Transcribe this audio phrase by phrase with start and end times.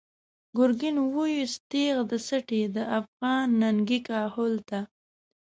[0.57, 4.79] “گرگین” ویوست تیغ د سټی، د افغان ننگی کهول ته